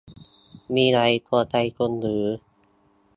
[0.75, 2.25] มีอะไรกวนใจคุณหรือ